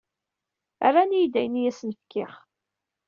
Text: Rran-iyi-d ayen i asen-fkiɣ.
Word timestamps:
Rran-iyi-d 0.87 1.33
ayen 1.39 1.59
i 1.61 1.67
asen-fkiɣ. 1.69 2.33